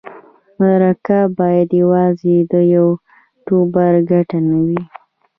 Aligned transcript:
مرکه 0.59 1.19
باید 1.37 1.69
یوازې 1.81 2.35
د 2.51 2.53
یوټوبر 2.73 3.93
ګټه 4.09 4.37
نه 4.49 4.57
وي. 4.65 4.81